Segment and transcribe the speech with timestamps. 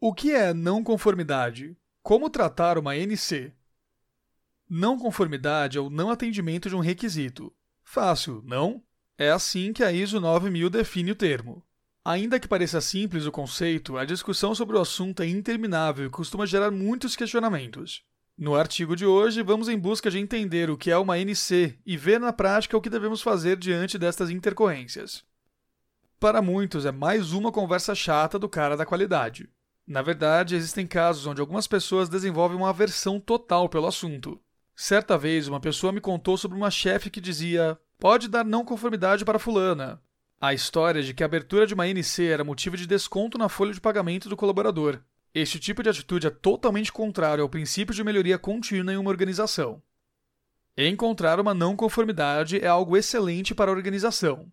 [0.00, 1.76] O que é não conformidade?
[2.04, 3.52] Como tratar uma NC?
[4.70, 7.52] Não conformidade é o não atendimento de um requisito.
[7.82, 8.80] Fácil, não?
[9.18, 11.64] É assim que a ISO 9000 define o termo.
[12.04, 16.46] Ainda que pareça simples o conceito, a discussão sobre o assunto é interminável e costuma
[16.46, 18.04] gerar muitos questionamentos.
[18.36, 21.96] No artigo de hoje, vamos em busca de entender o que é uma NC e
[21.96, 25.24] ver na prática o que devemos fazer diante destas intercorrências.
[26.20, 29.50] Para muitos, é mais uma conversa chata do cara da qualidade.
[29.88, 34.38] Na verdade, existem casos onde algumas pessoas desenvolvem uma aversão total pelo assunto.
[34.76, 39.24] Certa vez, uma pessoa me contou sobre uma chefe que dizia: pode dar não conformidade
[39.24, 39.98] para Fulana,
[40.38, 43.72] a história de que a abertura de uma NC era motivo de desconto na folha
[43.72, 45.00] de pagamento do colaborador.
[45.34, 49.82] Este tipo de atitude é totalmente contrário ao princípio de melhoria contínua em uma organização.
[50.76, 54.52] Encontrar uma não conformidade é algo excelente para a organização.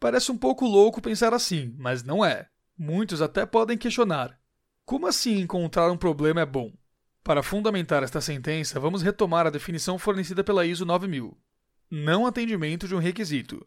[0.00, 2.48] Parece um pouco louco pensar assim, mas não é.
[2.78, 4.38] Muitos até podem questionar:
[4.84, 6.72] como assim encontrar um problema é bom?
[7.22, 11.36] Para fundamentar esta sentença, vamos retomar a definição fornecida pela ISO 9000.
[11.90, 13.66] Não atendimento de um requisito.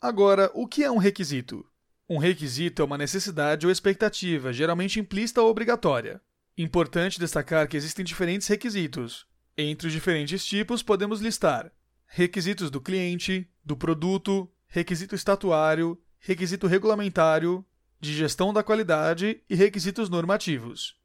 [0.00, 1.66] Agora, o que é um requisito?
[2.08, 6.20] Um requisito é uma necessidade ou expectativa, geralmente implícita ou obrigatória.
[6.56, 9.26] Importante destacar que existem diferentes requisitos.
[9.56, 11.70] Entre os diferentes tipos, podemos listar
[12.06, 17.64] requisitos do cliente, do produto, requisito estatuário, requisito regulamentário,
[18.00, 20.98] de gestão da qualidade e requisitos normativos.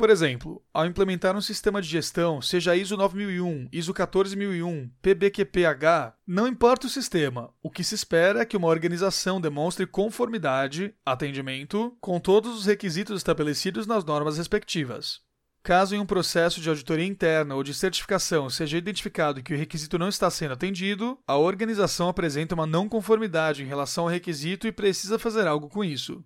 [0.00, 6.48] Por exemplo, ao implementar um sistema de gestão, seja ISO 9001, ISO 14001, PBQPH, não
[6.48, 12.18] importa o sistema, o que se espera é que uma organização demonstre conformidade, atendimento, com
[12.18, 15.20] todos os requisitos estabelecidos nas normas respectivas.
[15.62, 19.98] Caso em um processo de auditoria interna ou de certificação seja identificado que o requisito
[19.98, 24.72] não está sendo atendido, a organização apresenta uma não conformidade em relação ao requisito e
[24.72, 26.24] precisa fazer algo com isso.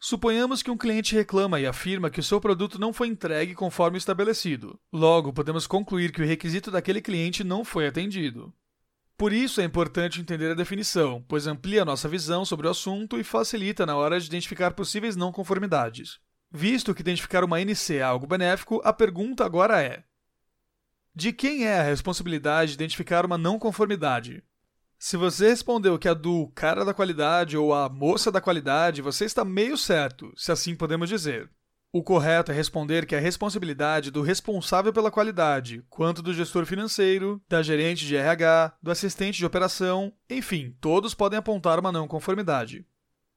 [0.00, 3.96] Suponhamos que um cliente reclama e afirma que o seu produto não foi entregue conforme
[3.96, 4.78] estabelecido.
[4.92, 8.52] Logo, podemos concluir que o requisito daquele cliente não foi atendido.
[9.16, 13.24] Por isso é importante entender a definição, pois amplia nossa visão sobre o assunto e
[13.24, 16.18] facilita na hora de identificar possíveis não conformidades.
[16.56, 20.04] Visto que identificar uma NC é algo benéfico, a pergunta agora é:
[21.12, 24.40] de quem é a responsabilidade de identificar uma não conformidade?
[24.96, 29.24] Se você respondeu que é do cara da qualidade ou a moça da qualidade, você
[29.24, 31.50] está meio certo, se assim podemos dizer.
[31.92, 37.42] O correto é responder que é responsabilidade do responsável pela qualidade, quanto do gestor financeiro,
[37.48, 42.86] da gerente de RH, do assistente de operação, enfim, todos podem apontar uma não conformidade.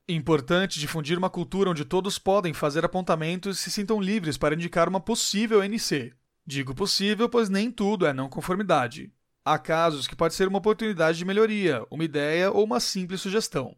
[0.10, 4.88] Importante difundir uma cultura onde todos podem fazer apontamentos e se sintam livres para indicar
[4.88, 6.14] uma possível NC.
[6.46, 9.12] Digo possível, pois nem tudo é não conformidade.
[9.44, 13.76] Há casos que pode ser uma oportunidade de melhoria, uma ideia ou uma simples sugestão.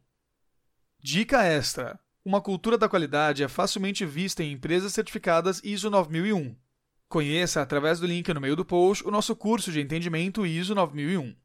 [1.00, 6.56] Dica extra: uma cultura da qualidade é facilmente vista em empresas certificadas ISO 9001.
[7.08, 11.36] Conheça, através do link no meio do post, o nosso curso de entendimento ISO 9001.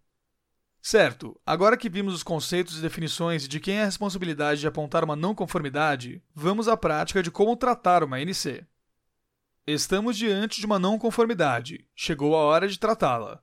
[0.87, 5.03] Certo, agora que vimos os conceitos e definições de quem é a responsabilidade de apontar
[5.03, 8.67] uma não conformidade, vamos à prática de como tratar uma NC.
[9.67, 11.89] Estamos diante de uma não conformidade.
[11.97, 13.43] Chegou a hora de tratá-la.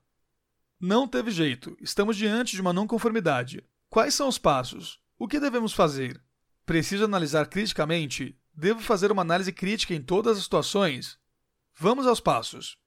[0.79, 1.75] Não teve jeito.
[1.81, 3.65] Estamos diante de uma não conformidade.
[3.89, 5.01] Quais são os passos?
[5.17, 6.21] O que devemos fazer?
[6.63, 8.37] Preciso analisar criticamente?
[8.53, 11.17] Devo fazer uma análise crítica em todas as situações?
[11.73, 12.77] Vamos aos passos.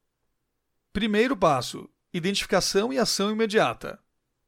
[0.93, 4.03] Primeiro passo: identificação e ação imediata.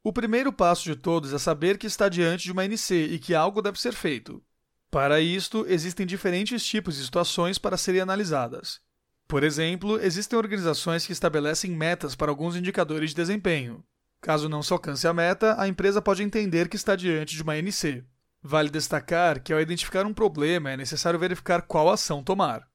[0.06, 3.34] O primeiro passo de todos é saber que está diante de uma NC e que
[3.34, 4.40] algo deve ser feito.
[4.88, 8.80] Para isto, existem diferentes tipos de situações para serem analisadas.
[9.26, 13.82] Por exemplo, existem organizações que estabelecem metas para alguns indicadores de desempenho.
[14.20, 17.56] Caso não se alcance a meta, a empresa pode entender que está diante de uma
[17.58, 18.04] NC.
[18.40, 22.68] Vale destacar que, ao identificar um problema, é necessário verificar qual ação tomar.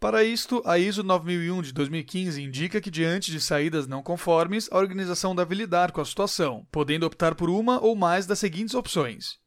[0.00, 4.78] Para isto, a ISO 9001 de 2015 indica que, diante de saídas não conformes, a
[4.78, 9.38] organização deve lidar com a situação, podendo optar por uma ou mais das seguintes opções: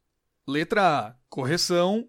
[0.46, 2.06] Letra A: correção.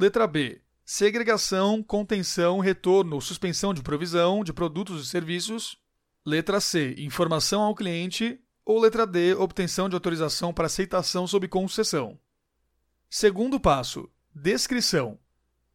[0.00, 5.76] Letra B: segregação, contenção, retorno ou suspensão de provisão de produtos e serviços.
[6.24, 8.40] Letra C, informação ao cliente.
[8.64, 12.16] Ou letra D, obtenção de autorização para aceitação sob concessão.
[13.10, 15.18] Segundo passo, descrição.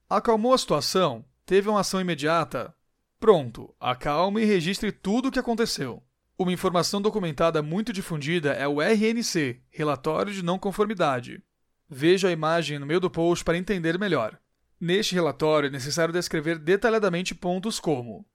[0.09, 1.25] Acalmou a situação?
[1.47, 2.75] Teve uma ação imediata?
[3.21, 6.03] Pronto, acalme e registre tudo o que aconteceu.
[6.37, 11.41] Uma informação documentada muito difundida é o RNC, Relatório de Não Conformidade.
[11.87, 14.37] Veja a imagem no meio do post para entender melhor.
[14.77, 18.25] Neste relatório é necessário descrever detalhadamente pontos como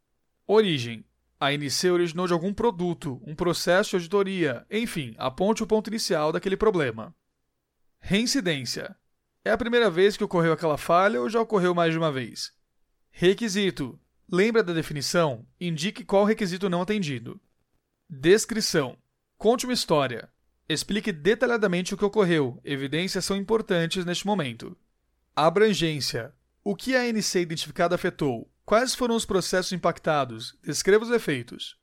[0.47, 1.05] origem.
[1.39, 6.33] A NC originou de algum produto, um processo de auditoria, enfim, aponte o ponto inicial
[6.33, 7.15] daquele problema.
[8.01, 8.97] Reincidência.
[9.45, 12.62] É a primeira vez que ocorreu aquela falha ou já ocorreu mais de uma vez?
[13.15, 14.01] Requisito.
[14.29, 15.47] Lembra da definição?
[15.61, 17.39] Indique qual requisito não atendido.
[18.09, 18.97] Descrição.
[19.37, 20.31] Conte uma história.
[20.69, 22.59] Explique detalhadamente o que ocorreu.
[22.65, 24.77] Evidências são importantes neste momento.
[25.37, 26.35] Abrangência.
[26.65, 28.51] O que a NC identificada afetou?
[28.65, 30.57] Quais foram os processos impactados?
[30.63, 31.77] Descreva os efeitos.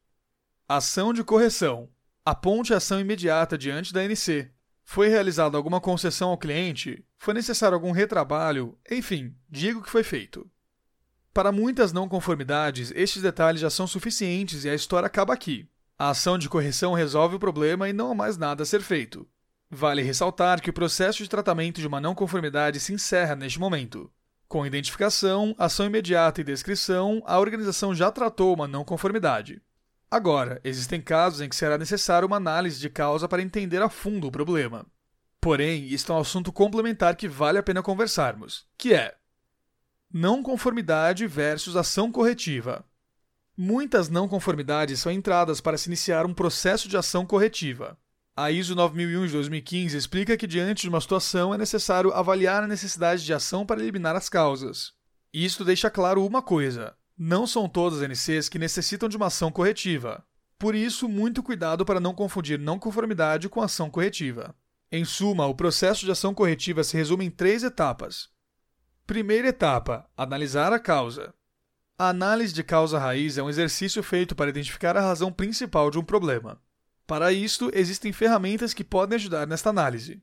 [0.67, 1.89] Ação de correção.
[2.25, 4.51] Aponte a ação imediata diante da NC.
[4.83, 7.05] Foi realizada alguma concessão ao cliente?
[7.17, 8.77] Foi necessário algum retrabalho?
[8.89, 10.49] Enfim, diga o que foi feito.
[11.39, 15.69] Para muitas não conformidades, estes detalhes já são suficientes e a história acaba aqui.
[15.97, 19.25] A ação de correção resolve o problema e não há mais nada a ser feito.
[19.71, 24.11] Vale ressaltar que o processo de tratamento de uma não conformidade se encerra neste momento.
[24.49, 29.61] Com identificação, ação imediata e descrição, a organização já tratou uma não conformidade.
[30.11, 34.27] Agora, existem casos em que será necessário uma análise de causa para entender a fundo
[34.27, 34.85] o problema.
[35.39, 39.15] Porém, isto é um assunto complementar que vale a pena conversarmos, que é
[40.11, 42.83] não conformidade versus ação corretiva.
[43.55, 47.97] Muitas não conformidades são entradas para se iniciar um processo de ação corretiva.
[48.35, 52.67] A ISO 9001 de 2015 explica que, diante de uma situação, é necessário avaliar a
[52.67, 54.93] necessidade de ação para eliminar as causas.
[55.31, 59.51] Isto deixa claro uma coisa: não são todas as NCs que necessitam de uma ação
[59.51, 60.23] corretiva.
[60.57, 64.55] Por isso, muito cuidado para não confundir não conformidade com ação corretiva.
[64.91, 68.29] Em suma, o processo de ação corretiva se resume em três etapas.
[69.09, 71.33] Primeira etapa: analisar a causa.
[71.97, 75.97] A análise de causa raiz é um exercício feito para identificar a razão principal de
[75.97, 76.61] um problema.
[77.07, 80.21] Para isto, existem ferramentas que podem ajudar nesta análise.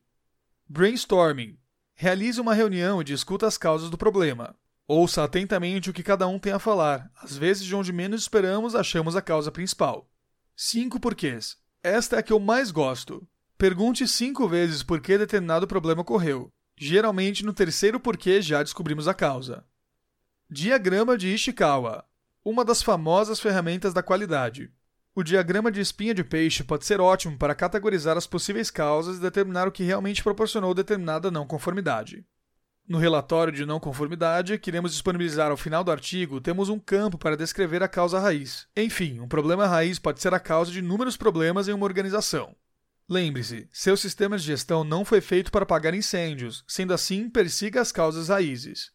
[0.68, 1.58] Brainstorming.
[1.96, 4.54] Realize uma reunião e discuta as causas do problema.
[4.86, 7.10] Ouça atentamente o que cada um tem a falar.
[7.20, 10.08] Às vezes, de onde menos esperamos, achamos a causa principal.
[10.54, 11.56] 5 porquês.
[11.82, 13.26] Esta é a que eu mais gosto.
[13.58, 16.52] Pergunte cinco vezes por que determinado problema ocorreu.
[16.76, 19.64] Geralmente, no terceiro porquê já descobrimos a causa.
[20.48, 22.04] Diagrama de Ishikawa
[22.46, 24.70] uma das famosas ferramentas da qualidade.
[25.12, 29.20] O diagrama de espinha de peixe pode ser ótimo para categorizar as possíveis causas e
[29.20, 32.24] determinar o que realmente proporcionou determinada não conformidade.
[32.88, 37.18] No relatório de não conformidade, que iremos disponibilizar ao final do artigo, temos um campo
[37.18, 38.68] para descrever a causa raiz.
[38.76, 42.54] Enfim, um problema raiz pode ser a causa de inúmeros problemas em uma organização.
[43.08, 47.92] Lembre-se, seu sistema de gestão não foi feito para apagar incêndios, sendo assim, persiga as
[47.92, 48.90] causas raízes.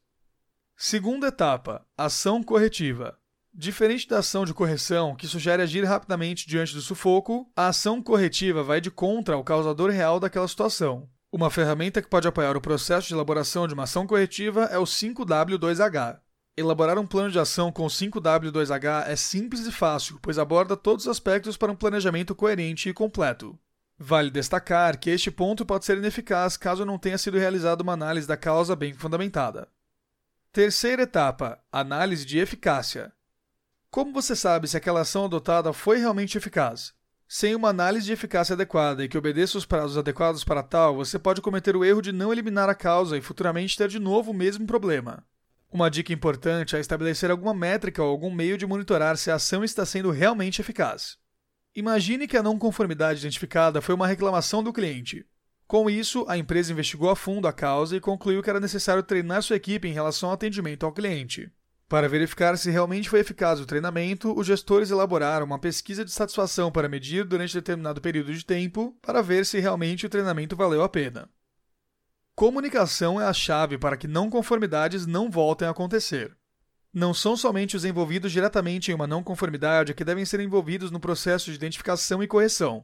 [0.76, 3.18] Segunda etapa: ação corretiva.
[3.54, 8.64] Diferente da ação de correção, que sugere agir rapidamente diante do sufoco, a ação corretiva
[8.64, 11.10] vai de contra ao causador real daquela situação.
[11.32, 14.84] Uma ferramenta que pode apoiar o processo de elaboração de uma ação corretiva é o
[14.84, 16.20] 5W2H.
[16.58, 21.06] Elaborar um plano de ação com o 5W2H é simples e fácil, pois aborda todos
[21.06, 23.58] os aspectos para um planejamento coerente e completo.
[24.04, 28.28] Vale destacar que este ponto pode ser ineficaz caso não tenha sido realizada uma análise
[28.28, 29.68] da causa bem fundamentada.
[30.52, 33.14] Terceira etapa: análise de eficácia.
[33.92, 36.96] Como você sabe se aquela ação adotada foi realmente eficaz?
[37.28, 41.20] Sem uma análise de eficácia adequada e que obedeça os prazos adequados para tal, você
[41.20, 44.34] pode cometer o erro de não eliminar a causa e futuramente ter de novo o
[44.34, 45.24] mesmo problema.
[45.72, 49.64] Uma dica importante é estabelecer alguma métrica ou algum meio de monitorar se a ação
[49.64, 51.21] está sendo realmente eficaz.
[51.74, 55.26] Imagine que a não conformidade identificada foi uma reclamação do cliente.
[55.66, 59.42] Com isso, a empresa investigou a fundo a causa e concluiu que era necessário treinar
[59.42, 61.50] sua equipe em relação ao atendimento ao cliente.
[61.88, 66.70] Para verificar se realmente foi eficaz o treinamento, os gestores elaboraram uma pesquisa de satisfação
[66.70, 70.90] para medir durante determinado período de tempo para ver se realmente o treinamento valeu a
[70.90, 71.30] pena.
[72.36, 76.36] Comunicação é a chave para que não conformidades não voltem a acontecer.
[76.94, 81.00] Não são somente os envolvidos diretamente em uma não conformidade que devem ser envolvidos no
[81.00, 82.84] processo de identificação e correção.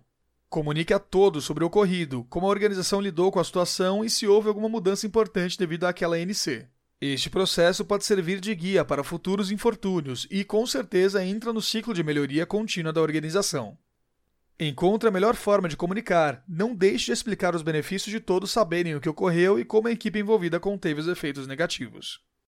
[0.50, 4.26] Comunique a todos sobre o ocorrido, como a organização lidou com a situação e se
[4.26, 6.70] houve alguma mudança importante devido àquela NC.
[7.02, 11.94] Este processo pode servir de guia para futuros infortúnios e, com certeza, entra no ciclo
[11.94, 13.78] de melhoria contínua da organização.
[14.58, 16.44] Encontre a melhor forma de comunicar.
[16.48, 19.92] Não deixe de explicar os benefícios de todos saberem o que ocorreu e como a
[19.92, 22.26] equipe envolvida conteve os efeitos negativos.